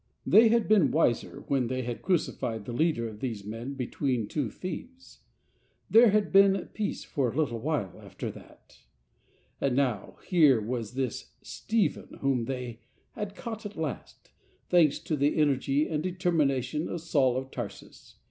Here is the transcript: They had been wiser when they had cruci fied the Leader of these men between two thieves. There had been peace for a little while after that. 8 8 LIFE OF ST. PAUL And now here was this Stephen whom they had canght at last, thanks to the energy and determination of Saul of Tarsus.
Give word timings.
They 0.25 0.47
had 0.47 0.67
been 0.67 0.89
wiser 0.89 1.43
when 1.47 1.67
they 1.67 1.83
had 1.83 2.01
cruci 2.01 2.31
fied 2.35 2.65
the 2.65 2.73
Leader 2.73 3.07
of 3.07 3.19
these 3.19 3.45
men 3.45 3.75
between 3.75 4.27
two 4.27 4.49
thieves. 4.49 5.19
There 5.91 6.09
had 6.09 6.31
been 6.31 6.69
peace 6.73 7.03
for 7.03 7.31
a 7.31 7.35
little 7.35 7.59
while 7.59 8.01
after 8.01 8.31
that. 8.31 8.39
8 8.41 8.49
8 8.49 8.49
LIFE 8.49 8.53
OF 8.57 8.65
ST. 8.65 8.77
PAUL 8.79 9.67
And 9.67 9.75
now 9.75 10.17
here 10.25 10.59
was 10.59 10.93
this 10.95 11.33
Stephen 11.43 12.17
whom 12.21 12.45
they 12.45 12.79
had 13.11 13.35
canght 13.35 13.67
at 13.67 13.77
last, 13.77 14.31
thanks 14.69 14.97
to 14.97 15.15
the 15.15 15.35
energy 15.37 15.87
and 15.87 16.01
determination 16.01 16.89
of 16.89 17.01
Saul 17.01 17.37
of 17.37 17.51
Tarsus. 17.51 18.15